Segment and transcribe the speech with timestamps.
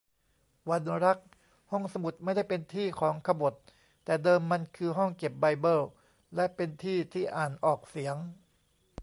[0.69, 1.17] วันรัก:
[1.71, 3.53] ห้องสมุดไม่ได้เป็นที่ของขบถ
[4.05, 5.81] แต่เดิมมันคือห้องเก็บไบเบิ้ล
[6.35, 8.15] และเป็นที่ที่อ่านออกเสียง